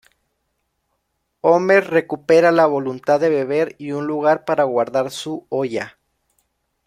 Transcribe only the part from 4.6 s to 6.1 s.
guardar su olla.